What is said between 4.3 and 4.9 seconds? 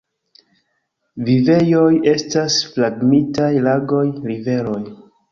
riveroj.